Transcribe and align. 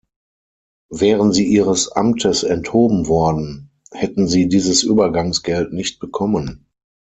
Wären 0.89 1.31
sie 1.31 1.45
ihres 1.45 1.89
Amtes 1.91 2.41
enthoben 2.41 3.05
worden, 3.07 3.69
hätten 3.91 4.27
sie 4.27 4.49
dieses 4.49 4.81
Übergangsgeld 4.81 5.73
nicht 5.73 5.99
bekommen. 5.99 6.65